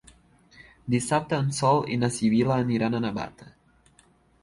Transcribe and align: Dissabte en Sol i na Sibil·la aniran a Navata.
Dissabte 0.93 1.39
en 1.45 1.53
Sol 1.59 1.83
i 1.97 2.01
na 2.05 2.11
Sibil·la 2.17 2.59
aniran 2.67 2.97
a 3.01 3.07
Navata. 3.07 3.55